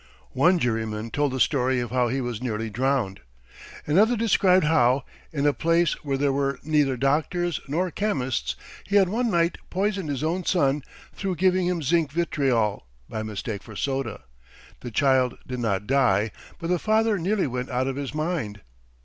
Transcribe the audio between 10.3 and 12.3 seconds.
son through giving him zinc